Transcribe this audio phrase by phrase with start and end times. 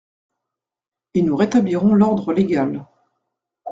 [1.13, 2.87] Et nous rétablirons l’ordre légal.